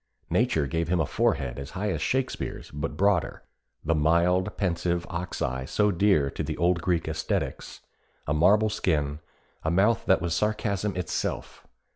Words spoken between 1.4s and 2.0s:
as high